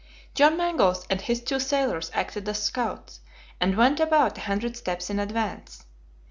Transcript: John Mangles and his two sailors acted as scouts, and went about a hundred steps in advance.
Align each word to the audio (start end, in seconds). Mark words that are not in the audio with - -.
John 0.33 0.57
Mangles 0.57 1.05
and 1.11 1.21
his 1.21 1.43
two 1.43 1.59
sailors 1.59 2.09
acted 2.15 2.49
as 2.49 2.63
scouts, 2.63 3.19
and 3.59 3.77
went 3.77 3.99
about 3.99 4.35
a 4.35 4.41
hundred 4.41 4.75
steps 4.75 5.11
in 5.11 5.19
advance. 5.19 5.85